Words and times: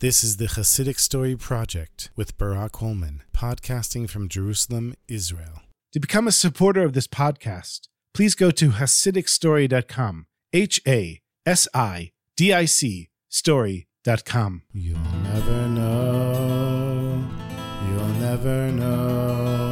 This 0.00 0.24
is 0.24 0.38
the 0.38 0.46
Hasidic 0.46 0.98
Story 0.98 1.36
Project 1.36 2.10
with 2.16 2.38
Barak 2.38 2.76
Holman, 2.76 3.22
podcasting 3.34 4.08
from 4.08 4.30
Jerusalem, 4.30 4.94
Israel. 5.08 5.60
To 5.92 6.00
become 6.00 6.26
a 6.26 6.32
supporter 6.32 6.82
of 6.84 6.94
this 6.94 7.06
podcast, 7.06 7.80
please 8.14 8.34
go 8.34 8.50
to 8.50 8.70
HasidicStory.com. 8.70 10.24
H 10.54 10.80
A 10.88 11.20
S 11.44 11.68
I 11.74 12.12
D 12.34 12.50
I 12.50 12.64
C 12.64 13.10
story.com. 13.28 14.62
You'll 14.72 14.98
never 15.22 15.68
know. 15.68 17.22
You'll 17.86 18.14
never 18.20 18.72
know. 18.72 19.69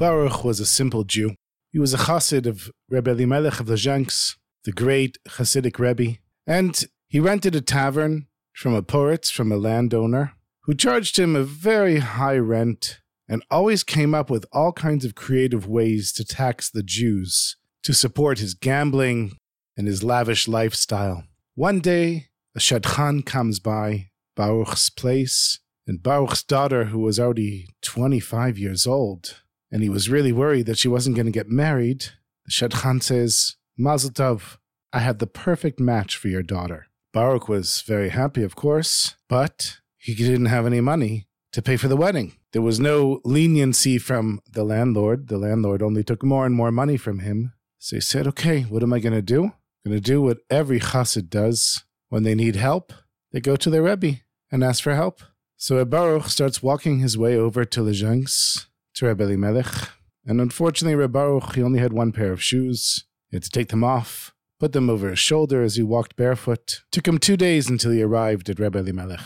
Baruch 0.00 0.44
was 0.44 0.60
a 0.60 0.64
simple 0.64 1.04
Jew. 1.04 1.34
He 1.72 1.78
was 1.78 1.92
a 1.92 1.98
chassid 1.98 2.46
of 2.46 2.70
Rebbe 2.88 3.10
Elimelech 3.10 3.60
of 3.60 3.66
Lizhensk, 3.66 4.38
the 4.64 4.72
great 4.72 5.18
Hasidic 5.28 5.78
Rebbe, 5.78 6.16
and 6.46 6.82
he 7.06 7.20
rented 7.20 7.54
a 7.54 7.60
tavern 7.60 8.26
from 8.54 8.72
a 8.72 8.82
poritz, 8.82 9.30
from 9.30 9.52
a 9.52 9.58
landowner, 9.58 10.32
who 10.62 10.74
charged 10.74 11.18
him 11.18 11.36
a 11.36 11.42
very 11.42 11.98
high 11.98 12.38
rent 12.38 13.00
and 13.28 13.44
always 13.50 13.84
came 13.84 14.14
up 14.14 14.30
with 14.30 14.46
all 14.52 14.72
kinds 14.72 15.04
of 15.04 15.14
creative 15.14 15.68
ways 15.68 16.14
to 16.14 16.24
tax 16.24 16.70
the 16.70 16.82
Jews 16.82 17.58
to 17.82 17.92
support 17.92 18.38
his 18.38 18.54
gambling 18.54 19.32
and 19.76 19.86
his 19.86 20.02
lavish 20.02 20.48
lifestyle. 20.48 21.24
One 21.56 21.80
day, 21.80 22.28
a 22.56 22.58
shadchan 22.58 23.26
comes 23.26 23.60
by 23.60 24.08
Baruch's 24.34 24.88
place, 24.88 25.58
and 25.86 26.02
Baruch's 26.02 26.42
daughter, 26.42 26.84
who 26.86 27.00
was 27.00 27.20
already 27.20 27.68
25 27.82 28.56
years 28.56 28.86
old, 28.86 29.42
and 29.70 29.82
he 29.82 29.88
was 29.88 30.10
really 30.10 30.32
worried 30.32 30.66
that 30.66 30.78
she 30.78 30.88
wasn't 30.88 31.16
going 31.16 31.26
to 31.26 31.32
get 31.32 31.48
married, 31.48 32.06
the 32.44 32.50
shadchan 32.50 33.02
says, 33.02 33.56
Mazel 33.78 34.10
tov, 34.10 34.58
I 34.92 34.98
have 35.00 35.18
the 35.18 35.26
perfect 35.26 35.78
match 35.78 36.16
for 36.16 36.28
your 36.28 36.42
daughter. 36.42 36.86
Baruch 37.12 37.48
was 37.48 37.82
very 37.86 38.10
happy, 38.10 38.42
of 38.42 38.56
course, 38.56 39.16
but 39.28 39.78
he 39.96 40.14
didn't 40.14 40.46
have 40.46 40.66
any 40.66 40.80
money 40.80 41.28
to 41.52 41.62
pay 41.62 41.76
for 41.76 41.88
the 41.88 41.96
wedding. 41.96 42.34
There 42.52 42.62
was 42.62 42.80
no 42.80 43.20
leniency 43.24 43.98
from 43.98 44.40
the 44.50 44.64
landlord. 44.64 45.28
The 45.28 45.38
landlord 45.38 45.82
only 45.82 46.02
took 46.02 46.22
more 46.22 46.46
and 46.46 46.54
more 46.54 46.72
money 46.72 46.96
from 46.96 47.20
him. 47.20 47.52
So 47.78 47.96
he 47.96 48.00
said, 48.00 48.26
Okay, 48.26 48.62
what 48.62 48.82
am 48.82 48.92
I 48.92 48.98
going 48.98 49.14
to 49.14 49.22
do? 49.22 49.44
I'm 49.44 49.92
going 49.92 49.96
to 49.96 50.00
do 50.00 50.20
what 50.20 50.38
every 50.50 50.80
chassid 50.80 51.30
does. 51.30 51.84
When 52.08 52.24
they 52.24 52.34
need 52.34 52.56
help, 52.56 52.92
they 53.32 53.40
go 53.40 53.56
to 53.56 53.70
their 53.70 53.82
Rebbe 53.82 54.20
and 54.50 54.64
ask 54.64 54.82
for 54.82 54.94
help. 54.94 55.22
So 55.56 55.84
Baruch 55.84 56.26
starts 56.26 56.62
walking 56.62 56.98
his 56.98 57.16
way 57.16 57.36
over 57.36 57.64
to 57.64 57.80
Lizhensk, 57.80 58.66
to 59.00 59.06
Rebbe 59.06 59.24
Elimelech. 59.24 59.90
And 60.26 60.40
unfortunately, 60.40 60.94
Reb 60.94 61.12
Baruch, 61.12 61.54
he 61.54 61.62
only 61.62 61.80
had 61.80 61.92
one 61.92 62.12
pair 62.12 62.32
of 62.32 62.42
shoes. 62.42 63.04
He 63.30 63.36
had 63.36 63.42
to 63.44 63.50
take 63.50 63.68
them 63.68 63.82
off, 63.82 64.34
put 64.58 64.72
them 64.72 64.90
over 64.90 65.08
his 65.08 65.18
shoulder 65.18 65.62
as 65.62 65.76
he 65.76 65.82
walked 65.82 66.16
barefoot. 66.16 66.82
Took 66.92 67.08
him 67.08 67.18
two 67.18 67.36
days 67.36 67.68
until 67.68 67.92
he 67.92 68.02
arrived 68.02 68.50
at 68.50 68.58
Rebbe 68.58 68.78
Elimelech. 68.78 69.24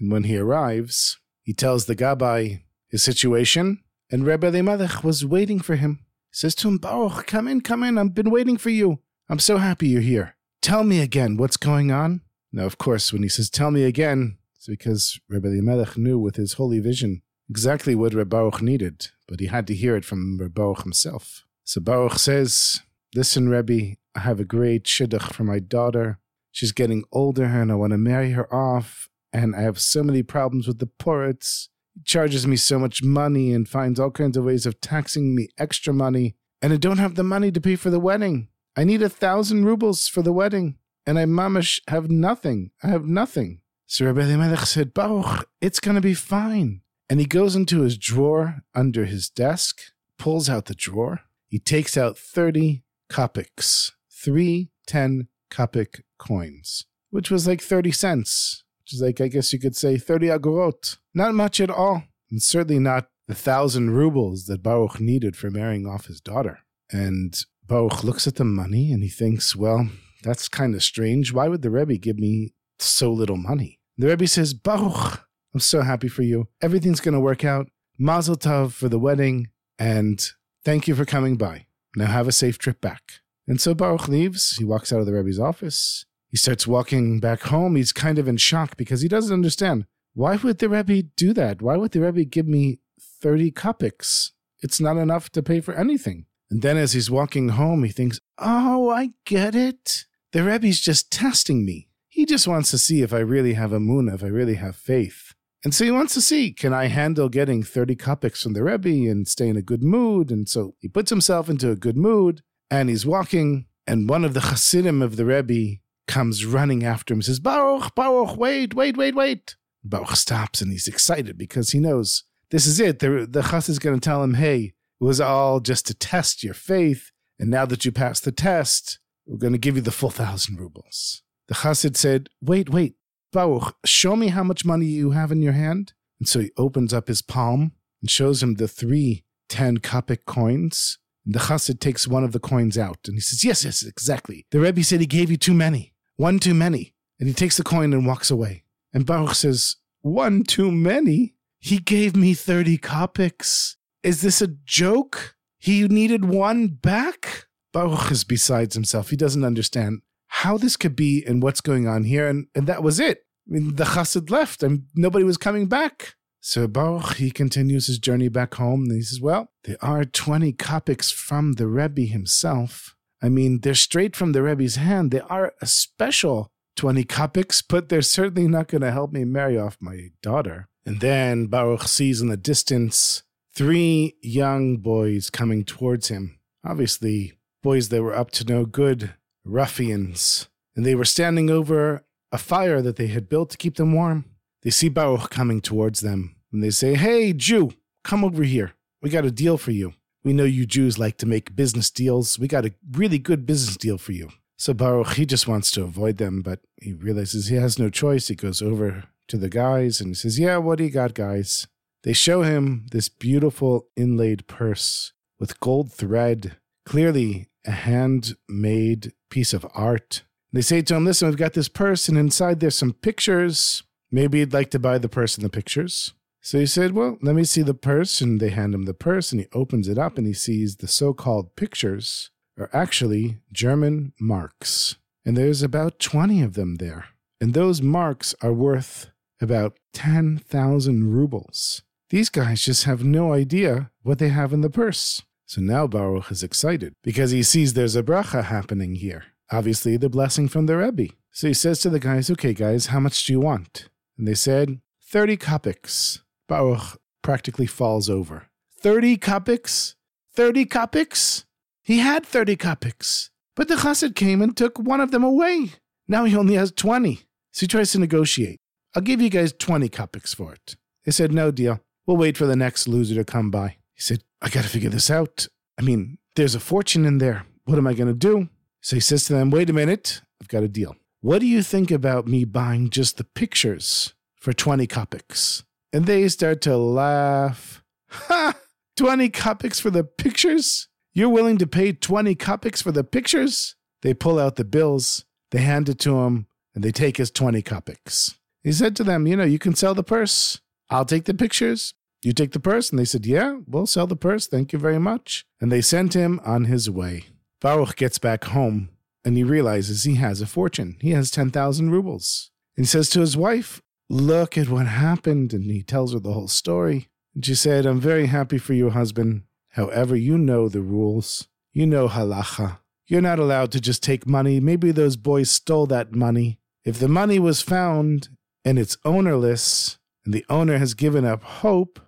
And 0.00 0.10
when 0.10 0.24
he 0.24 0.36
arrives, 0.36 1.20
he 1.42 1.54
tells 1.54 1.86
the 1.86 1.96
Gabbai 1.96 2.62
his 2.88 3.02
situation, 3.02 3.82
and 4.10 4.26
Rebbe 4.26 4.48
Elimelech 4.48 5.04
was 5.04 5.24
waiting 5.24 5.60
for 5.60 5.76
him. 5.76 6.00
He 6.30 6.36
says 6.36 6.54
to 6.56 6.68
him, 6.68 6.78
Baruch, 6.78 7.26
come 7.26 7.46
in, 7.46 7.60
come 7.60 7.84
in. 7.84 7.98
I've 7.98 8.14
been 8.14 8.30
waiting 8.30 8.56
for 8.56 8.70
you. 8.70 8.98
I'm 9.28 9.38
so 9.38 9.58
happy 9.58 9.88
you're 9.88 10.02
here. 10.02 10.34
Tell 10.60 10.82
me 10.82 11.00
again 11.00 11.36
what's 11.36 11.56
going 11.56 11.92
on. 11.92 12.22
Now, 12.52 12.64
of 12.64 12.76
course, 12.76 13.12
when 13.12 13.22
he 13.22 13.28
says, 13.28 13.48
tell 13.48 13.70
me 13.70 13.84
again, 13.84 14.38
it's 14.56 14.66
because 14.66 15.18
Rebbe 15.28 15.48
Elimelech 15.48 15.96
knew 15.96 16.18
with 16.18 16.36
his 16.36 16.54
holy 16.54 16.80
vision 16.80 17.22
exactly 17.52 17.94
what 17.94 18.14
Reb 18.14 18.34
needed, 18.62 19.08
but 19.28 19.38
he 19.38 19.46
had 19.46 19.66
to 19.66 19.74
hear 19.74 19.94
it 19.94 20.06
from 20.06 20.38
Reb 20.38 20.58
himself. 20.84 21.44
So 21.64 21.82
Baruch 21.82 22.18
says, 22.18 22.80
Listen, 23.14 23.50
Rebbe, 23.50 23.96
I 24.16 24.20
have 24.20 24.40
a 24.40 24.52
great 24.56 24.84
shidduch 24.84 25.34
for 25.34 25.44
my 25.44 25.58
daughter. 25.58 26.18
She's 26.50 26.72
getting 26.72 27.04
older 27.12 27.44
and 27.44 27.70
I 27.70 27.74
want 27.74 27.90
to 27.90 27.98
marry 27.98 28.30
her 28.30 28.48
off, 28.52 29.10
and 29.34 29.54
I 29.54 29.60
have 29.60 29.78
so 29.78 30.02
many 30.02 30.22
problems 30.22 30.66
with 30.66 30.78
the 30.78 30.86
poritz. 30.86 31.68
He 31.94 32.00
charges 32.04 32.46
me 32.46 32.56
so 32.56 32.78
much 32.78 33.02
money 33.02 33.52
and 33.52 33.68
finds 33.68 34.00
all 34.00 34.10
kinds 34.10 34.38
of 34.38 34.44
ways 34.44 34.64
of 34.64 34.80
taxing 34.80 35.34
me 35.34 35.48
extra 35.58 35.92
money, 35.92 36.36
and 36.62 36.72
I 36.72 36.78
don't 36.78 37.04
have 37.04 37.16
the 37.16 37.30
money 37.34 37.52
to 37.52 37.60
pay 37.60 37.76
for 37.76 37.90
the 37.90 38.00
wedding. 38.00 38.48
I 38.78 38.84
need 38.84 39.02
a 39.02 39.10
thousand 39.10 39.66
rubles 39.66 40.08
for 40.08 40.22
the 40.22 40.32
wedding, 40.32 40.78
and 41.06 41.18
I 41.18 41.26
mamish 41.26 41.80
have 41.88 42.10
nothing. 42.10 42.70
I 42.82 42.86
have 42.88 43.04
nothing. 43.04 43.60
So 43.86 44.06
Rebbe 44.06 44.22
Elimelech 44.22 44.66
said, 44.66 44.94
Baruch, 44.94 45.46
it's 45.60 45.80
going 45.80 45.96
to 45.96 46.00
be 46.00 46.14
fine. 46.14 46.81
And 47.12 47.20
he 47.20 47.26
goes 47.26 47.54
into 47.54 47.82
his 47.82 47.98
drawer 47.98 48.62
under 48.74 49.04
his 49.04 49.28
desk, 49.28 49.82
pulls 50.18 50.48
out 50.48 50.64
the 50.64 50.74
drawer. 50.74 51.20
He 51.46 51.58
takes 51.58 51.98
out 51.98 52.16
30 52.16 52.84
kopecks, 53.10 53.90
three 54.10 54.70
10 54.86 55.28
kopek 55.50 56.04
coins, 56.18 56.86
which 57.10 57.30
was 57.30 57.46
like 57.46 57.60
30 57.60 57.92
cents, 57.92 58.64
which 58.80 58.94
is 58.94 59.02
like, 59.02 59.20
I 59.20 59.28
guess 59.28 59.52
you 59.52 59.58
could 59.58 59.76
say 59.76 59.98
30 59.98 60.28
agorot. 60.28 60.96
Not 61.12 61.34
much 61.34 61.60
at 61.60 61.68
all, 61.68 62.04
and 62.30 62.42
certainly 62.42 62.78
not 62.78 63.08
the 63.28 63.34
thousand 63.34 63.90
rubles 63.90 64.46
that 64.46 64.62
Baruch 64.62 64.98
needed 64.98 65.36
for 65.36 65.50
marrying 65.50 65.86
off 65.86 66.06
his 66.06 66.22
daughter. 66.22 66.60
And 66.90 67.38
Baruch 67.66 68.02
looks 68.02 68.26
at 68.26 68.36
the 68.36 68.44
money 68.44 68.90
and 68.90 69.02
he 69.02 69.10
thinks, 69.10 69.54
well, 69.54 69.90
that's 70.22 70.48
kind 70.48 70.74
of 70.74 70.82
strange. 70.82 71.30
Why 71.30 71.48
would 71.48 71.60
the 71.60 71.70
Rebbe 71.70 71.98
give 71.98 72.18
me 72.18 72.54
so 72.78 73.12
little 73.12 73.36
money? 73.36 73.80
The 73.98 74.06
Rebbe 74.06 74.26
says, 74.26 74.54
Baruch, 74.54 75.26
I'm 75.54 75.60
so 75.60 75.82
happy 75.82 76.08
for 76.08 76.22
you. 76.22 76.48
Everything's 76.60 77.00
going 77.00 77.14
to 77.14 77.20
work 77.20 77.44
out. 77.44 77.68
Mazel 77.98 78.36
tov 78.36 78.72
for 78.72 78.88
the 78.88 78.98
wedding, 78.98 79.48
and 79.78 80.26
thank 80.64 80.88
you 80.88 80.94
for 80.94 81.04
coming 81.04 81.36
by. 81.36 81.66
Now 81.94 82.06
have 82.06 82.26
a 82.26 82.32
safe 82.32 82.58
trip 82.58 82.80
back. 82.80 83.20
And 83.46 83.60
so 83.60 83.74
Baruch 83.74 84.08
leaves. 84.08 84.56
He 84.56 84.64
walks 84.64 84.92
out 84.92 85.00
of 85.00 85.06
the 85.06 85.12
Rebbe's 85.12 85.38
office. 85.38 86.06
He 86.28 86.36
starts 86.36 86.66
walking 86.66 87.20
back 87.20 87.42
home. 87.42 87.76
He's 87.76 87.92
kind 87.92 88.18
of 88.18 88.26
in 88.26 88.38
shock 88.38 88.76
because 88.76 89.02
he 89.02 89.08
doesn't 89.08 89.34
understand. 89.34 89.84
Why 90.14 90.36
would 90.36 90.58
the 90.58 90.68
Rebbe 90.68 91.02
do 91.16 91.32
that? 91.34 91.60
Why 91.60 91.76
would 91.76 91.92
the 91.92 92.00
Rebbe 92.00 92.24
give 92.24 92.46
me 92.46 92.80
30 93.20 93.52
kopecks? 93.52 94.30
It's 94.60 94.80
not 94.80 94.96
enough 94.96 95.30
to 95.30 95.42
pay 95.42 95.60
for 95.60 95.74
anything. 95.74 96.26
And 96.50 96.62
then 96.62 96.76
as 96.76 96.92
he's 96.92 97.10
walking 97.10 97.50
home, 97.50 97.82
he 97.82 97.90
thinks, 97.90 98.20
oh, 98.38 98.90
I 98.90 99.10
get 99.24 99.54
it. 99.54 100.04
The 100.32 100.42
Rebbe's 100.42 100.80
just 100.80 101.10
testing 101.10 101.64
me. 101.64 101.88
He 102.08 102.26
just 102.26 102.46
wants 102.46 102.70
to 102.70 102.78
see 102.78 103.02
if 103.02 103.12
I 103.12 103.18
really 103.18 103.54
have 103.54 103.70
emunah, 103.70 104.14
if 104.14 104.22
I 104.22 104.28
really 104.28 104.54
have 104.54 104.76
faith. 104.76 105.31
And 105.64 105.74
so 105.74 105.84
he 105.84 105.90
wants 105.90 106.14
to 106.14 106.20
see, 106.20 106.52
can 106.52 106.72
I 106.72 106.86
handle 106.86 107.28
getting 107.28 107.62
30 107.62 107.94
kopecks 107.96 108.42
from 108.42 108.52
the 108.52 108.64
Rebbe 108.64 109.08
and 109.10 109.28
stay 109.28 109.48
in 109.48 109.56
a 109.56 109.62
good 109.62 109.82
mood? 109.82 110.30
And 110.30 110.48
so 110.48 110.74
he 110.80 110.88
puts 110.88 111.10
himself 111.10 111.48
into 111.48 111.70
a 111.70 111.76
good 111.76 111.96
mood 111.96 112.42
and 112.70 112.88
he's 112.88 113.06
walking. 113.06 113.66
And 113.86 114.08
one 114.08 114.24
of 114.24 114.34
the 114.34 114.40
Hasidim 114.40 115.02
of 115.02 115.16
the 115.16 115.24
Rebbe 115.24 115.80
comes 116.08 116.44
running 116.44 116.84
after 116.84 117.14
him 117.14 117.18
and 117.18 117.24
says, 117.24 117.38
Baruch, 117.38 117.94
Baruch, 117.94 118.36
wait, 118.36 118.74
wait, 118.74 118.96
wait, 118.96 119.14
wait. 119.14 119.56
Baruch 119.84 120.16
stops 120.16 120.60
and 120.60 120.72
he's 120.72 120.88
excited 120.88 121.38
because 121.38 121.70
he 121.70 121.80
knows 121.80 122.24
this 122.50 122.66
is 122.66 122.78
it. 122.80 122.98
The, 122.98 123.26
the 123.28 123.64
is 123.68 123.78
going 123.78 123.98
to 123.98 124.04
tell 124.04 124.22
him, 124.22 124.34
hey, 124.34 124.74
it 125.00 125.04
was 125.04 125.20
all 125.20 125.60
just 125.60 125.86
to 125.86 125.94
test 125.94 126.44
your 126.44 126.54
faith. 126.54 127.10
And 127.38 127.50
now 127.50 127.66
that 127.66 127.84
you 127.84 127.92
passed 127.92 128.24
the 128.24 128.32
test, 128.32 128.98
we're 129.26 129.38
going 129.38 129.54
to 129.54 129.58
give 129.58 129.76
you 129.76 129.82
the 129.82 129.90
full 129.90 130.10
thousand 130.10 130.60
rubles. 130.60 131.22
The 131.48 131.54
Chassid 131.54 131.96
said, 131.96 132.28
wait, 132.40 132.68
wait, 132.68 132.94
Baruch, 133.32 133.74
show 133.84 134.14
me 134.14 134.28
how 134.28 134.44
much 134.44 134.64
money 134.64 134.86
you 134.86 135.12
have 135.12 135.32
in 135.32 135.42
your 135.42 135.54
hand. 135.54 135.94
And 136.20 136.28
so 136.28 136.40
he 136.40 136.50
opens 136.56 136.92
up 136.92 137.08
his 137.08 137.22
palm 137.22 137.72
and 138.00 138.10
shows 138.10 138.42
him 138.42 138.54
the 138.54 138.68
three 138.68 139.24
10 139.48 139.78
kopek 139.78 140.24
coins. 140.26 140.98
And 141.24 141.34
the 141.34 141.40
chassid 141.40 141.80
takes 141.80 142.06
one 142.06 142.24
of 142.24 142.32
the 142.32 142.40
coins 142.40 142.76
out 142.76 142.98
and 143.06 143.16
he 143.16 143.20
says, 143.20 143.44
Yes, 143.44 143.64
yes, 143.64 143.82
exactly. 143.82 144.46
The 144.50 144.60
Rebbe 144.60 144.84
said 144.84 145.00
he 145.00 145.06
gave 145.06 145.30
you 145.30 145.36
too 145.36 145.54
many, 145.54 145.94
one 146.16 146.38
too 146.38 146.54
many. 146.54 146.94
And 147.18 147.28
he 147.28 147.34
takes 147.34 147.56
the 147.56 147.62
coin 147.62 147.92
and 147.92 148.06
walks 148.06 148.30
away. 148.30 148.64
And 148.92 149.06
Baruch 149.06 149.34
says, 149.34 149.76
One 150.02 150.42
too 150.42 150.70
many? 150.70 151.34
He 151.58 151.78
gave 151.78 152.16
me 152.16 152.34
30 152.34 152.78
kopecks. 152.78 153.76
Is 154.02 154.20
this 154.20 154.42
a 154.42 154.48
joke? 154.48 155.36
He 155.58 155.86
needed 155.86 156.24
one 156.24 156.66
back? 156.68 157.46
Baruch 157.72 158.10
is 158.10 158.24
besides 158.24 158.74
himself. 158.74 159.10
He 159.10 159.16
doesn't 159.16 159.44
understand 159.44 160.02
how 160.36 160.56
this 160.56 160.78
could 160.78 160.96
be 160.96 161.22
and 161.26 161.42
what's 161.42 161.60
going 161.60 161.86
on 161.86 162.04
here. 162.04 162.26
And, 162.26 162.46
and 162.54 162.66
that 162.66 162.82
was 162.82 162.98
it. 162.98 163.26
I 163.46 163.52
mean, 163.52 163.76
the 163.76 163.84
chassid 163.84 164.30
left 164.30 164.62
and 164.62 164.86
nobody 164.94 165.24
was 165.24 165.36
coming 165.36 165.66
back. 165.66 166.14
So 166.40 166.66
Baruch, 166.66 167.16
he 167.16 167.30
continues 167.30 167.86
his 167.86 167.98
journey 167.98 168.28
back 168.28 168.54
home 168.54 168.84
and 168.84 168.92
he 168.92 169.02
says, 169.02 169.20
Well, 169.20 169.50
there 169.64 169.76
are 169.82 170.04
20 170.04 170.54
kopecks 170.54 171.12
from 171.12 171.52
the 171.52 171.66
Rebbe 171.66 172.02
himself. 172.02 172.96
I 173.22 173.28
mean, 173.28 173.60
they're 173.60 173.74
straight 173.74 174.16
from 174.16 174.32
the 174.32 174.42
Rebbe's 174.42 174.76
hand. 174.76 175.10
They 175.10 175.20
are 175.20 175.52
a 175.60 175.66
special 175.66 176.50
20 176.76 177.04
kopecks, 177.04 177.62
but 177.66 177.90
they're 177.90 178.00
certainly 178.00 178.48
not 178.48 178.68
going 178.68 178.82
to 178.82 178.90
help 178.90 179.12
me 179.12 179.24
marry 179.24 179.58
off 179.58 179.76
my 179.80 180.08
daughter. 180.22 180.66
And 180.86 181.00
then 181.00 181.46
Baruch 181.46 181.86
sees 181.86 182.22
in 182.22 182.28
the 182.28 182.36
distance 182.38 183.22
three 183.54 184.16
young 184.22 184.78
boys 184.78 185.28
coming 185.28 185.64
towards 185.64 186.08
him. 186.08 186.38
Obviously, 186.64 187.34
boys 187.62 187.90
that 187.90 188.02
were 188.02 188.16
up 188.16 188.30
to 188.32 188.44
no 188.44 188.64
good, 188.64 189.14
ruffians. 189.44 190.48
And 190.74 190.84
they 190.86 190.94
were 190.94 191.04
standing 191.04 191.50
over 191.50 192.04
a 192.30 192.38
fire 192.38 192.80
that 192.82 192.96
they 192.96 193.08
had 193.08 193.28
built 193.28 193.50
to 193.50 193.56
keep 193.56 193.76
them 193.76 193.92
warm. 193.92 194.24
They 194.62 194.70
see 194.70 194.88
Baruch 194.88 195.30
coming 195.30 195.60
towards 195.60 196.00
them, 196.00 196.36
and 196.52 196.62
they 196.62 196.70
say, 196.70 196.94
Hey, 196.94 197.32
Jew, 197.32 197.72
come 198.04 198.24
over 198.24 198.42
here. 198.44 198.72
we 199.02 199.10
got 199.10 199.24
a 199.24 199.30
deal 199.30 199.58
for 199.58 199.72
you. 199.72 199.94
We 200.24 200.32
know 200.32 200.44
you 200.44 200.66
Jews 200.66 200.98
like 200.98 201.16
to 201.18 201.26
make 201.26 201.56
business 201.56 201.90
deals. 201.90 202.38
We 202.38 202.46
got 202.46 202.64
a 202.64 202.74
really 202.92 203.18
good 203.18 203.44
business 203.44 203.76
deal 203.76 203.98
for 203.98 204.12
you. 204.12 204.30
So 204.56 204.72
Baruch, 204.72 205.14
he 205.14 205.26
just 205.26 205.48
wants 205.48 205.72
to 205.72 205.82
avoid 205.82 206.18
them, 206.18 206.40
but 206.40 206.60
he 206.80 206.92
realizes 206.92 207.48
he 207.48 207.56
has 207.56 207.78
no 207.78 207.90
choice. 207.90 208.28
He 208.28 208.36
goes 208.36 208.62
over 208.62 209.04
to 209.26 209.36
the 209.36 209.48
guys 209.48 210.00
and 210.00 210.10
he 210.10 210.14
says, 210.14 210.38
Yeah, 210.38 210.58
what 210.58 210.78
do 210.78 210.84
you 210.84 210.90
got, 210.90 211.14
guys? 211.14 211.66
They 212.04 212.12
show 212.12 212.42
him 212.42 212.86
this 212.92 213.08
beautiful 213.08 213.88
inlaid 213.96 214.46
purse 214.46 215.12
with 215.40 215.58
gold 215.58 215.92
thread, 215.92 216.56
clearly 216.86 217.48
a 217.64 217.72
handmade 217.72 219.12
piece 219.32 219.54
of 219.54 219.66
art. 219.74 220.24
They 220.52 220.60
say 220.60 220.82
to 220.82 220.94
him, 220.94 221.06
Listen, 221.06 221.28
we've 221.28 221.38
got 221.38 221.54
this 221.54 221.68
purse, 221.68 222.06
and 222.08 222.18
inside 222.18 222.60
there's 222.60 222.76
some 222.76 222.92
pictures. 222.92 223.82
Maybe 224.10 224.40
you'd 224.40 224.52
like 224.52 224.70
to 224.72 224.78
buy 224.78 224.98
the 224.98 225.08
purse 225.08 225.36
and 225.36 225.44
the 225.44 225.48
pictures. 225.48 226.12
So 226.42 226.58
he 226.58 226.66
said, 226.66 226.92
Well, 226.92 227.16
let 227.22 227.34
me 227.34 227.44
see 227.44 227.62
the 227.62 227.72
purse. 227.72 228.20
And 228.20 228.40
they 228.40 228.50
hand 228.50 228.74
him 228.74 228.84
the 228.84 228.92
purse, 228.92 229.32
and 229.32 229.40
he 229.40 229.48
opens 229.54 229.88
it 229.88 229.96
up 229.96 230.18
and 230.18 230.26
he 230.26 230.34
sees 230.34 230.76
the 230.76 230.86
so 230.86 231.14
called 231.14 231.56
pictures 231.56 232.30
are 232.58 232.68
actually 232.74 233.38
German 233.50 234.12
marks. 234.20 234.96
And 235.24 235.34
there's 235.34 235.62
about 235.62 235.98
20 235.98 236.42
of 236.42 236.52
them 236.52 236.76
there. 236.76 237.06
And 237.40 237.54
those 237.54 237.80
marks 237.80 238.34
are 238.42 238.52
worth 238.52 239.10
about 239.40 239.78
10,000 239.94 241.14
rubles. 241.14 241.82
These 242.10 242.28
guys 242.28 242.66
just 242.66 242.84
have 242.84 243.02
no 243.02 243.32
idea 243.32 243.90
what 244.02 244.18
they 244.18 244.28
have 244.28 244.52
in 244.52 244.60
the 244.60 244.68
purse. 244.68 245.22
So 245.52 245.60
now 245.60 245.86
Baruch 245.86 246.30
is 246.30 246.42
excited 246.42 246.94
because 247.02 247.30
he 247.30 247.42
sees 247.42 247.74
there's 247.74 247.94
a 247.94 248.02
bracha 248.02 248.44
happening 248.44 248.94
here. 248.94 249.24
Obviously, 249.50 249.98
the 249.98 250.08
blessing 250.08 250.48
from 250.48 250.64
the 250.64 250.78
Rebbe. 250.78 251.12
So 251.30 251.48
he 251.48 251.52
says 251.52 251.78
to 251.80 251.90
the 251.90 252.00
guys, 252.00 252.30
Okay, 252.30 252.54
guys, 252.54 252.86
how 252.86 253.00
much 253.00 253.26
do 253.26 253.34
you 253.34 253.40
want? 253.40 253.90
And 254.16 254.26
they 254.26 254.32
said, 254.32 254.80
30 255.02 255.36
kopecks. 255.36 256.22
Baruch 256.48 256.98
practically 257.20 257.66
falls 257.66 258.08
over. 258.08 258.46
30 258.80 259.18
kopecks? 259.18 259.94
30 260.32 260.64
kopecks? 260.64 261.44
He 261.82 261.98
had 261.98 262.24
30 262.24 262.56
kopecks, 262.56 263.28
but 263.54 263.68
the 263.68 263.74
chassid 263.74 264.14
came 264.14 264.40
and 264.40 264.56
took 264.56 264.78
one 264.78 265.02
of 265.02 265.10
them 265.10 265.22
away. 265.22 265.72
Now 266.08 266.24
he 266.24 266.34
only 266.34 266.54
has 266.54 266.72
20. 266.72 267.16
So 267.50 267.60
he 267.60 267.66
tries 267.66 267.92
to 267.92 267.98
negotiate. 267.98 268.58
I'll 268.96 269.02
give 269.02 269.20
you 269.20 269.28
guys 269.28 269.52
20 269.52 269.90
kopecks 269.90 270.34
for 270.34 270.54
it. 270.54 270.76
They 271.04 271.12
said, 271.12 271.30
No 271.30 271.50
deal. 271.50 271.80
We'll 272.06 272.16
wait 272.16 272.38
for 272.38 272.46
the 272.46 272.56
next 272.56 272.88
loser 272.88 273.16
to 273.16 273.24
come 273.24 273.50
by. 273.50 273.76
He 273.92 274.00
said, 274.00 274.24
I 274.42 274.48
got 274.48 274.64
to 274.64 274.68
figure 274.68 274.90
this 274.90 275.08
out. 275.08 275.46
I 275.78 275.82
mean, 275.82 276.18
there's 276.34 276.56
a 276.56 276.60
fortune 276.60 277.06
in 277.06 277.18
there. 277.18 277.46
What 277.64 277.78
am 277.78 277.86
I 277.86 277.94
going 277.94 278.08
to 278.08 278.14
do? 278.14 278.48
So 278.80 278.96
he 278.96 279.00
says 279.00 279.24
to 279.26 279.32
them, 279.32 279.50
Wait 279.50 279.70
a 279.70 279.72
minute. 279.72 280.20
I've 280.40 280.48
got 280.48 280.64
a 280.64 280.68
deal. 280.68 280.96
What 281.20 281.38
do 281.38 281.46
you 281.46 281.62
think 281.62 281.92
about 281.92 282.26
me 282.26 282.44
buying 282.44 282.90
just 282.90 283.16
the 283.16 283.24
pictures 283.24 284.12
for 284.34 284.52
20 284.52 284.88
kopecks? 284.88 285.62
And 285.92 286.06
they 286.06 286.26
start 286.28 286.60
to 286.62 286.76
laugh. 286.76 287.84
Ha! 288.08 288.54
20 288.96 289.30
kopecks 289.30 289.80
for 289.80 289.90
the 289.90 290.02
pictures? 290.02 290.88
You're 291.14 291.28
willing 291.28 291.58
to 291.58 291.66
pay 291.66 291.92
20 291.92 292.34
kopecks 292.34 292.82
for 292.82 292.90
the 292.90 293.04
pictures? 293.04 293.76
They 294.02 294.14
pull 294.14 294.40
out 294.40 294.56
the 294.56 294.64
bills, 294.64 295.24
they 295.52 295.60
hand 295.60 295.88
it 295.88 296.00
to 296.00 296.22
him, 296.22 296.46
and 296.74 296.82
they 296.82 296.90
take 296.90 297.18
his 297.18 297.30
20 297.30 297.62
kopecks. 297.62 298.36
He 298.64 298.72
said 298.72 298.96
to 298.96 299.04
them, 299.04 299.26
You 299.26 299.36
know, 299.36 299.44
you 299.44 299.58
can 299.58 299.74
sell 299.74 299.94
the 299.94 300.02
purse. 300.02 300.60
I'll 300.90 301.04
take 301.04 301.24
the 301.24 301.34
pictures. 301.34 301.94
You 302.22 302.32
take 302.32 302.52
the 302.52 302.60
purse? 302.60 302.90
And 302.90 302.98
they 302.98 303.04
said, 303.04 303.26
Yeah, 303.26 303.58
we'll 303.66 303.86
sell 303.86 304.06
the 304.06 304.16
purse. 304.16 304.46
Thank 304.46 304.72
you 304.72 304.78
very 304.78 304.98
much. 304.98 305.44
And 305.60 305.72
they 305.72 305.80
sent 305.80 306.14
him 306.14 306.40
on 306.44 306.64
his 306.64 306.88
way. 306.88 307.26
Baruch 307.60 307.96
gets 307.96 308.18
back 308.18 308.44
home 308.44 308.90
and 309.24 309.36
he 309.36 309.44
realizes 309.44 310.04
he 310.04 310.16
has 310.16 310.40
a 310.40 310.46
fortune. 310.46 310.96
He 311.00 311.10
has 311.10 311.30
10,000 311.30 311.90
rubles. 311.90 312.50
And 312.76 312.86
he 312.86 312.88
says 312.88 313.08
to 313.10 313.20
his 313.20 313.36
wife, 313.36 313.82
Look 314.08 314.58
at 314.58 314.68
what 314.68 314.86
happened. 314.86 315.52
And 315.52 315.70
he 315.70 315.82
tells 315.82 316.12
her 316.12 316.20
the 316.20 316.32
whole 316.32 316.48
story. 316.48 317.08
And 317.34 317.44
she 317.44 317.54
said, 317.54 317.86
I'm 317.86 318.00
very 318.00 318.26
happy 318.26 318.58
for 318.58 318.74
you, 318.74 318.90
husband. 318.90 319.44
However, 319.70 320.14
you 320.14 320.36
know 320.36 320.68
the 320.68 320.82
rules. 320.82 321.48
You 321.72 321.86
know 321.86 322.08
halacha. 322.08 322.78
You're 323.06 323.20
not 323.20 323.38
allowed 323.38 323.72
to 323.72 323.80
just 323.80 324.02
take 324.02 324.26
money. 324.26 324.60
Maybe 324.60 324.92
those 324.92 325.16
boys 325.16 325.50
stole 325.50 325.86
that 325.86 326.14
money. 326.14 326.58
If 326.84 326.98
the 326.98 327.08
money 327.08 327.38
was 327.38 327.62
found 327.62 328.28
and 328.64 328.78
it's 328.78 328.96
ownerless, 329.04 329.98
and 330.24 330.32
the 330.32 330.44
owner 330.48 330.78
has 330.78 330.94
given 330.94 331.24
up 331.24 331.42
hope, 331.42 332.00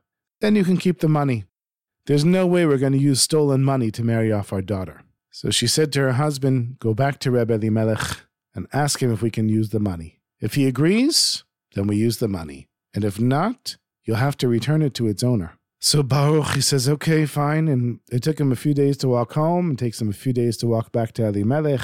then 0.44 0.56
you 0.56 0.64
can 0.64 0.76
keep 0.76 1.00
the 1.00 1.08
money. 1.08 1.44
There's 2.04 2.24
no 2.24 2.46
way 2.46 2.66
we're 2.66 2.76
going 2.76 2.92
to 2.92 2.98
use 2.98 3.22
stolen 3.22 3.64
money 3.64 3.90
to 3.92 4.04
marry 4.04 4.30
off 4.30 4.52
our 4.52 4.60
daughter. 4.60 5.00
So 5.30 5.50
she 5.50 5.66
said 5.66 5.90
to 5.92 6.00
her 6.00 6.12
husband, 6.12 6.76
Go 6.78 6.92
back 6.92 7.18
to 7.20 7.30
Rebbe 7.30 7.54
Elimelech 7.54 8.20
and 8.54 8.66
ask 8.70 9.02
him 9.02 9.10
if 9.10 9.22
we 9.22 9.30
can 9.30 9.48
use 9.48 9.70
the 9.70 9.80
money. 9.80 10.20
If 10.40 10.54
he 10.54 10.66
agrees, 10.66 11.44
then 11.74 11.86
we 11.86 11.96
use 11.96 12.18
the 12.18 12.28
money. 12.28 12.68
And 12.92 13.04
if 13.04 13.18
not, 13.18 13.78
you'll 14.04 14.18
have 14.18 14.36
to 14.36 14.48
return 14.48 14.82
it 14.82 14.92
to 14.94 15.08
its 15.08 15.22
owner. 15.22 15.54
So 15.80 16.02
Baruch, 16.02 16.54
he 16.54 16.60
says, 16.60 16.90
okay, 16.90 17.24
fine. 17.24 17.66
And 17.66 18.00
it 18.12 18.22
took 18.22 18.38
him 18.38 18.52
a 18.52 18.56
few 18.56 18.74
days 18.74 18.98
to 18.98 19.08
walk 19.08 19.32
home. 19.32 19.72
It 19.72 19.78
takes 19.78 20.00
him 20.00 20.10
a 20.10 20.12
few 20.12 20.34
days 20.34 20.58
to 20.58 20.66
walk 20.66 20.92
back 20.92 21.12
to 21.14 21.26
Elimelech. 21.26 21.80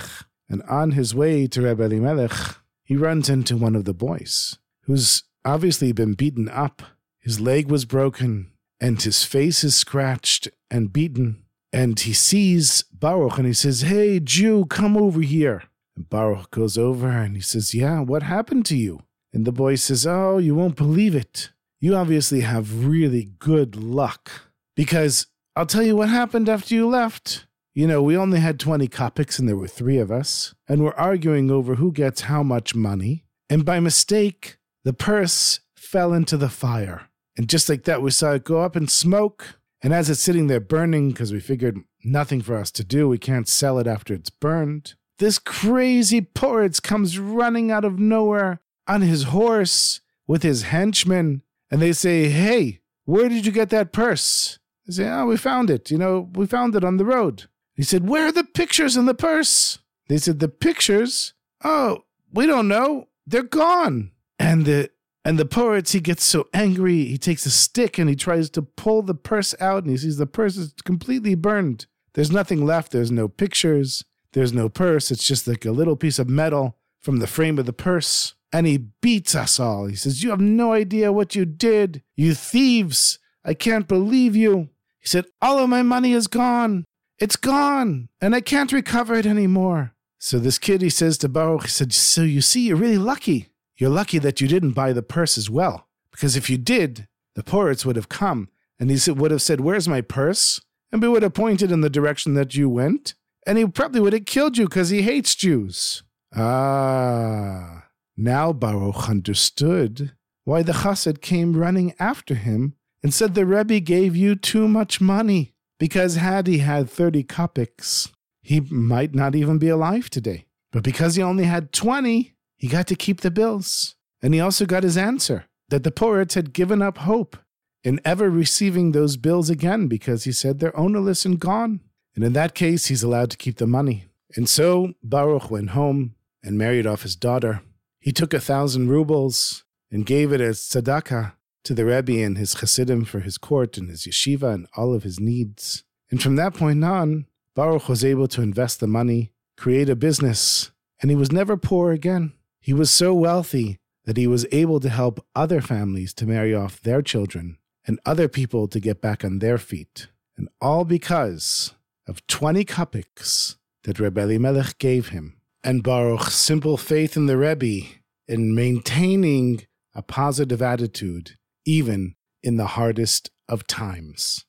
And 0.50 0.62
on 0.64 0.90
his 0.90 1.14
way 1.14 1.46
to 1.46 1.62
Rebbe 1.62 1.84
Elimelech, 1.84 2.58
he 2.82 2.94
runs 2.94 3.30
into 3.30 3.56
one 3.56 3.74
of 3.74 3.86
the 3.86 3.94
boys 3.94 4.58
who's 4.82 5.22
obviously 5.46 5.92
been 5.92 6.12
beaten 6.12 6.48
up. 6.50 6.82
His 7.20 7.40
leg 7.40 7.70
was 7.70 7.84
broken 7.84 8.50
and 8.80 9.00
his 9.00 9.24
face 9.24 9.62
is 9.62 9.74
scratched 9.74 10.48
and 10.70 10.92
beaten. 10.92 11.42
And 11.72 12.00
he 12.00 12.12
sees 12.12 12.82
Baruch 12.92 13.38
and 13.38 13.46
he 13.46 13.52
says, 13.52 13.82
Hey, 13.82 14.18
Jew, 14.18 14.64
come 14.66 14.96
over 14.96 15.20
here. 15.20 15.64
And 15.96 16.08
Baruch 16.08 16.50
goes 16.50 16.78
over 16.78 17.08
and 17.08 17.36
he 17.36 17.42
says, 17.42 17.74
Yeah, 17.74 18.00
what 18.00 18.22
happened 18.22 18.64
to 18.66 18.76
you? 18.76 19.02
And 19.32 19.44
the 19.44 19.52
boy 19.52 19.76
says, 19.76 20.06
Oh, 20.06 20.38
you 20.38 20.54
won't 20.54 20.76
believe 20.76 21.14
it. 21.14 21.50
You 21.80 21.94
obviously 21.94 22.40
have 22.40 22.84
really 22.84 23.30
good 23.38 23.76
luck. 23.76 24.30
Because 24.74 25.26
I'll 25.54 25.66
tell 25.66 25.82
you 25.82 25.96
what 25.96 26.08
happened 26.08 26.48
after 26.48 26.74
you 26.74 26.88
left. 26.88 27.46
You 27.74 27.86
know, 27.86 28.02
we 28.02 28.16
only 28.16 28.40
had 28.40 28.58
20 28.58 28.88
kopecks 28.88 29.38
and 29.38 29.48
there 29.48 29.56
were 29.56 29.68
three 29.68 29.98
of 29.98 30.10
us, 30.10 30.54
and 30.68 30.82
we're 30.82 30.94
arguing 30.94 31.50
over 31.50 31.76
who 31.76 31.92
gets 31.92 32.22
how 32.22 32.42
much 32.42 32.74
money. 32.74 33.24
And 33.48 33.64
by 33.64 33.78
mistake, 33.78 34.58
the 34.84 34.92
purse 34.92 35.60
fell 35.76 36.12
into 36.12 36.36
the 36.36 36.48
fire. 36.48 37.09
And 37.40 37.48
just 37.48 37.70
like 37.70 37.84
that, 37.84 38.02
we 38.02 38.10
saw 38.10 38.32
it 38.32 38.44
go 38.44 38.60
up 38.60 38.76
in 38.76 38.86
smoke. 38.86 39.58
And 39.80 39.94
as 39.94 40.10
it's 40.10 40.20
sitting 40.20 40.48
there 40.48 40.60
burning, 40.60 41.08
because 41.08 41.32
we 41.32 41.40
figured 41.40 41.80
nothing 42.04 42.42
for 42.42 42.54
us 42.54 42.70
to 42.72 42.84
do, 42.84 43.08
we 43.08 43.16
can't 43.16 43.48
sell 43.48 43.78
it 43.78 43.86
after 43.86 44.12
it's 44.12 44.28
burned, 44.28 44.92
this 45.18 45.38
crazy 45.38 46.20
Poritz 46.20 46.82
comes 46.82 47.18
running 47.18 47.70
out 47.70 47.82
of 47.82 47.98
nowhere 47.98 48.60
on 48.86 49.00
his 49.00 49.22
horse 49.22 50.02
with 50.26 50.42
his 50.42 50.64
henchmen. 50.64 51.40
And 51.70 51.80
they 51.80 51.94
say, 51.94 52.28
Hey, 52.28 52.82
where 53.06 53.30
did 53.30 53.46
you 53.46 53.52
get 53.52 53.70
that 53.70 53.90
purse? 53.90 54.58
They 54.86 54.92
say, 54.92 55.08
Oh, 55.08 55.24
we 55.24 55.38
found 55.38 55.70
it. 55.70 55.90
You 55.90 55.96
know, 55.96 56.28
we 56.34 56.44
found 56.44 56.76
it 56.76 56.84
on 56.84 56.98
the 56.98 57.06
road. 57.06 57.44
He 57.74 57.82
said, 57.82 58.06
Where 58.06 58.26
are 58.26 58.32
the 58.32 58.44
pictures 58.44 58.98
in 58.98 59.06
the 59.06 59.14
purse? 59.14 59.78
They 60.10 60.18
said, 60.18 60.40
The 60.40 60.48
pictures? 60.50 61.32
Oh, 61.64 62.04
we 62.34 62.44
don't 62.44 62.68
know. 62.68 63.08
They're 63.26 63.42
gone. 63.42 64.10
And 64.38 64.66
the 64.66 64.90
and 65.24 65.38
the 65.38 65.44
Poritz, 65.44 65.92
he 65.92 66.00
gets 66.00 66.24
so 66.24 66.48
angry, 66.54 67.04
he 67.04 67.18
takes 67.18 67.44
a 67.44 67.50
stick 67.50 67.98
and 67.98 68.08
he 68.08 68.16
tries 68.16 68.48
to 68.50 68.62
pull 68.62 69.02
the 69.02 69.14
purse 69.14 69.54
out, 69.60 69.82
and 69.82 69.90
he 69.90 69.96
sees 69.98 70.16
the 70.16 70.26
purse 70.26 70.56
is 70.56 70.72
completely 70.84 71.34
burned. 71.34 71.86
There's 72.14 72.30
nothing 72.30 72.64
left. 72.64 72.92
There's 72.92 73.10
no 73.10 73.28
pictures. 73.28 74.04
There's 74.32 74.52
no 74.52 74.68
purse. 74.68 75.10
It's 75.10 75.26
just 75.26 75.46
like 75.46 75.64
a 75.64 75.72
little 75.72 75.96
piece 75.96 76.18
of 76.18 76.28
metal 76.28 76.76
from 77.00 77.18
the 77.18 77.26
frame 77.26 77.58
of 77.58 77.66
the 77.66 77.72
purse. 77.72 78.34
And 78.52 78.66
he 78.66 78.78
beats 78.78 79.34
us 79.34 79.60
all. 79.60 79.86
He 79.86 79.94
says, 79.94 80.22
You 80.22 80.30
have 80.30 80.40
no 80.40 80.72
idea 80.72 81.12
what 81.12 81.36
you 81.36 81.44
did. 81.44 82.02
You 82.16 82.34
thieves. 82.34 83.18
I 83.44 83.54
can't 83.54 83.86
believe 83.86 84.34
you. 84.34 84.70
He 84.98 85.06
said, 85.06 85.26
All 85.40 85.58
of 85.58 85.68
my 85.68 85.82
money 85.82 86.12
is 86.12 86.26
gone. 86.26 86.84
It's 87.18 87.36
gone. 87.36 88.08
And 88.20 88.34
I 88.34 88.40
can't 88.40 88.72
recover 88.72 89.14
it 89.14 89.26
anymore. 89.26 89.94
So 90.18 90.38
this 90.38 90.58
kid, 90.58 90.82
he 90.82 90.90
says 90.90 91.16
to 91.18 91.28
Baruch, 91.28 91.62
he 91.62 91.68
said, 91.68 91.92
So 91.92 92.22
you 92.22 92.40
see, 92.40 92.66
you're 92.66 92.76
really 92.76 92.98
lucky. 92.98 93.49
You're 93.80 93.88
lucky 93.88 94.18
that 94.18 94.42
you 94.42 94.46
didn't 94.46 94.72
buy 94.72 94.92
the 94.92 95.02
purse 95.02 95.38
as 95.38 95.48
well. 95.48 95.88
Because 96.12 96.36
if 96.36 96.50
you 96.50 96.58
did, 96.58 97.08
the 97.34 97.42
Poritz 97.42 97.86
would 97.86 97.96
have 97.96 98.10
come 98.10 98.50
and 98.78 98.90
he 98.90 99.10
would 99.10 99.30
have 99.30 99.40
said, 99.40 99.62
Where's 99.62 99.88
my 99.88 100.02
purse? 100.02 100.60
And 100.92 101.00
we 101.00 101.08
would 101.08 101.22
have 101.22 101.32
pointed 101.32 101.72
in 101.72 101.80
the 101.80 101.88
direction 101.88 102.34
that 102.34 102.54
you 102.54 102.68
went. 102.68 103.14
And 103.46 103.56
he 103.56 103.66
probably 103.66 104.00
would 104.00 104.12
have 104.12 104.26
killed 104.26 104.58
you 104.58 104.66
because 104.66 104.90
he 104.90 105.00
hates 105.00 105.34
Jews. 105.34 106.02
Ah, 106.36 107.86
now 108.18 108.52
Baruch 108.52 109.08
understood 109.08 110.12
why 110.44 110.62
the 110.62 110.72
chassid 110.72 111.22
came 111.22 111.56
running 111.56 111.94
after 111.98 112.34
him 112.34 112.74
and 113.02 113.14
said 113.14 113.34
the 113.34 113.46
Rebbe 113.46 113.80
gave 113.80 114.14
you 114.14 114.34
too 114.34 114.68
much 114.68 115.00
money. 115.00 115.54
Because 115.78 116.16
had 116.16 116.46
he 116.46 116.58
had 116.58 116.90
30 116.90 117.24
kopecks, 117.24 118.10
he 118.42 118.60
might 118.60 119.14
not 119.14 119.34
even 119.34 119.56
be 119.56 119.68
alive 119.68 120.10
today. 120.10 120.44
But 120.70 120.84
because 120.84 121.14
he 121.14 121.22
only 121.22 121.44
had 121.44 121.72
20, 121.72 122.34
he 122.60 122.68
got 122.68 122.86
to 122.88 122.94
keep 122.94 123.22
the 123.22 123.30
bills. 123.30 123.96
And 124.22 124.34
he 124.34 124.40
also 124.40 124.66
got 124.66 124.82
his 124.82 124.98
answer 124.98 125.46
that 125.70 125.82
the 125.82 125.90
Poritz 125.90 126.34
had 126.34 126.52
given 126.52 126.82
up 126.82 126.98
hope 126.98 127.38
in 127.82 128.00
ever 128.04 128.28
receiving 128.28 128.92
those 128.92 129.16
bills 129.16 129.48
again 129.48 129.86
because 129.86 130.24
he 130.24 130.32
said 130.32 130.60
they're 130.60 130.78
ownerless 130.78 131.24
and 131.24 131.40
gone. 131.40 131.80
And 132.14 132.22
in 132.22 132.34
that 132.34 132.54
case, 132.54 132.86
he's 132.86 133.02
allowed 133.02 133.30
to 133.30 133.38
keep 133.38 133.56
the 133.56 133.66
money. 133.66 134.04
And 134.36 134.46
so 134.46 134.92
Baruch 135.02 135.50
went 135.50 135.70
home 135.70 136.16
and 136.42 136.58
married 136.58 136.86
off 136.86 137.02
his 137.02 137.16
daughter. 137.16 137.62
He 137.98 138.12
took 138.12 138.34
a 138.34 138.40
thousand 138.40 138.90
rubles 138.90 139.64
and 139.90 140.04
gave 140.04 140.30
it 140.30 140.42
as 140.42 140.58
tzedakah 140.58 141.32
to 141.64 141.74
the 141.74 141.86
Rebbe 141.86 142.22
and 142.22 142.36
his 142.36 142.54
Hasidim 142.54 143.06
for 143.06 143.20
his 143.20 143.38
court 143.38 143.78
and 143.78 143.88
his 143.88 144.02
yeshiva 144.02 144.52
and 144.52 144.66
all 144.76 144.92
of 144.92 145.02
his 145.02 145.18
needs. 145.18 145.84
And 146.10 146.22
from 146.22 146.36
that 146.36 146.52
point 146.52 146.84
on, 146.84 147.24
Baruch 147.54 147.88
was 147.88 148.04
able 148.04 148.28
to 148.28 148.42
invest 148.42 148.80
the 148.80 148.86
money, 148.86 149.32
create 149.56 149.88
a 149.88 149.96
business, 149.96 150.72
and 151.00 151.10
he 151.10 151.16
was 151.16 151.32
never 151.32 151.56
poor 151.56 151.92
again. 151.92 152.34
He 152.60 152.72
was 152.72 152.90
so 152.90 153.14
wealthy 153.14 153.78
that 154.04 154.16
he 154.16 154.26
was 154.26 154.46
able 154.52 154.80
to 154.80 154.88
help 154.88 155.24
other 155.34 155.60
families 155.60 156.12
to 156.14 156.26
marry 156.26 156.54
off 156.54 156.80
their 156.80 157.02
children 157.02 157.58
and 157.86 157.98
other 158.04 158.28
people 158.28 158.68
to 158.68 158.80
get 158.80 159.00
back 159.00 159.24
on 159.24 159.38
their 159.38 159.58
feet. 159.58 160.08
And 160.36 160.48
all 160.60 160.84
because 160.84 161.74
of 162.06 162.26
20 162.26 162.64
kopecks 162.64 163.56
that 163.84 163.98
Rebbe 163.98 164.20
Elimelech 164.20 164.78
gave 164.78 165.08
him. 165.08 165.36
And 165.62 165.82
Baruch's 165.82 166.34
simple 166.34 166.76
faith 166.76 167.16
in 167.16 167.26
the 167.26 167.36
Rebbe 167.36 167.86
in 168.26 168.54
maintaining 168.54 169.66
a 169.94 170.02
positive 170.02 170.62
attitude 170.62 171.36
even 171.66 172.14
in 172.42 172.56
the 172.56 172.68
hardest 172.68 173.30
of 173.48 173.66
times. 173.66 174.44